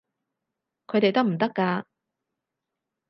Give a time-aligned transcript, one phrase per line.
[0.87, 1.83] 佢哋得唔得㗎？